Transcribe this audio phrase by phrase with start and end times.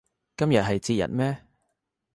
[0.35, 1.45] 今日係節日咩